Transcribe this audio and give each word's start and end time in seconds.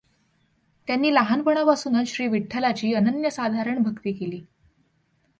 त्यांनी 0.87 1.13
लहानपणापासूनच 1.13 2.07
श्रीविठ्ठलाची 2.07 2.93
अनन्यसाधारण 2.93 3.83
भक्ती 3.83 4.11
केली. 4.11 4.41